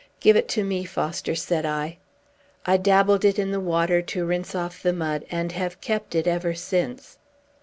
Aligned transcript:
"Give 0.19 0.35
it 0.35 0.47
to 0.47 0.63
me, 0.63 0.83
Foster," 0.83 1.35
said 1.35 1.63
I. 1.63 1.99
I 2.65 2.77
dabbled 2.77 3.23
it 3.23 3.37
in 3.37 3.51
the 3.51 3.59
water, 3.59 4.01
to 4.01 4.25
rinse 4.25 4.55
off 4.55 4.81
the 4.81 4.93
mud, 4.93 5.25
and 5.29 5.51
have 5.51 5.79
kept 5.79 6.15
it 6.15 6.25
ever 6.25 6.55
since. 6.55 7.19